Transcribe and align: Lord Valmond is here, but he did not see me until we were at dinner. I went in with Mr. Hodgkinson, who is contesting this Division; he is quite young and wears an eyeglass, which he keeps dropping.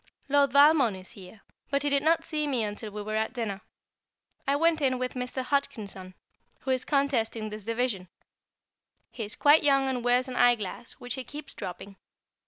Lord 0.29 0.51
Valmond 0.51 0.97
is 0.97 1.11
here, 1.11 1.41
but 1.69 1.83
he 1.83 1.89
did 1.91 2.01
not 2.01 2.25
see 2.25 2.47
me 2.47 2.63
until 2.63 2.89
we 2.91 3.03
were 3.03 3.15
at 3.15 3.33
dinner. 3.33 3.61
I 4.47 4.55
went 4.55 4.81
in 4.81 4.97
with 4.97 5.13
Mr. 5.13 5.43
Hodgkinson, 5.43 6.15
who 6.61 6.71
is 6.71 6.85
contesting 6.85 7.51
this 7.51 7.65
Division; 7.65 8.07
he 9.11 9.25
is 9.25 9.35
quite 9.35 9.61
young 9.61 9.87
and 9.87 10.03
wears 10.03 10.27
an 10.27 10.35
eyeglass, 10.37 10.93
which 10.93 11.13
he 11.13 11.23
keeps 11.23 11.53
dropping. 11.53 11.97